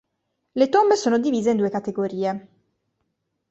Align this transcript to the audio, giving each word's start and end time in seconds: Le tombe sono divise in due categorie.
Le 0.55 0.67
tombe 0.69 0.93
sono 0.95 1.19
divise 1.19 1.51
in 1.51 1.57
due 1.57 1.69
categorie. 1.69 2.47